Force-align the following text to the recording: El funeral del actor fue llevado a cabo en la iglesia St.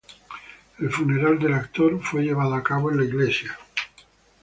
El 0.79 0.89
funeral 0.89 1.37
del 1.37 1.53
actor 1.53 2.01
fue 2.01 2.23
llevado 2.23 2.55
a 2.55 2.63
cabo 2.63 2.89
en 2.89 2.97
la 2.97 3.03
iglesia 3.03 3.51
St. 3.75 4.09